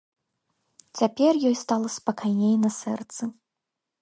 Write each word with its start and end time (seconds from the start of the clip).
Цяпер 1.01 1.31
ёй 1.49 1.55
стала 1.63 1.87
спакайней 1.99 2.55
на 2.67 2.77
сэрцы. 2.81 3.23